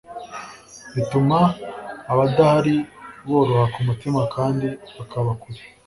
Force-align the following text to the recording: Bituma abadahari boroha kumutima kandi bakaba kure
Bituma 0.95 1.37
abadahari 2.11 2.75
boroha 3.27 3.65
kumutima 3.73 4.19
kandi 4.35 4.67
bakaba 4.97 5.31
kure 5.41 5.61